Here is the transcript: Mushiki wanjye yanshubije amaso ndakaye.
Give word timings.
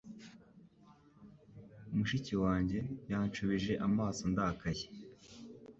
Mushiki 1.95 2.33
wanjye 2.43 2.79
yanshubije 3.11 3.73
amaso 3.87 4.21
ndakaye. 4.31 4.85